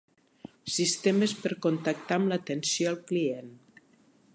[0.75, 3.57] Sistemes per contactar amb l'atenció al client.